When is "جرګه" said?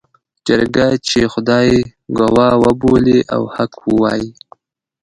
0.47-0.87